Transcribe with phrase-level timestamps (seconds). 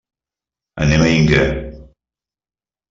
[0.85, 1.45] Anem a Inca.